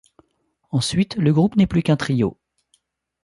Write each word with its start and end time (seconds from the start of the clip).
Ensuite, 0.71 1.15
le 1.17 1.31
groupe 1.31 1.55
n'est 1.57 1.67
plus 1.67 1.83
qu'un 1.83 1.95
trio. 1.95 2.39